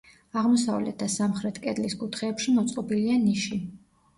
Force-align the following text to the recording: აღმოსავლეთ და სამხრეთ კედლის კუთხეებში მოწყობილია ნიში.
აღმოსავლეთ 0.39 0.95
და 1.03 1.09
სამხრეთ 1.17 1.61
კედლის 1.67 1.99
კუთხეებში 2.01 2.57
მოწყობილია 2.57 3.19
ნიში. 3.29 3.61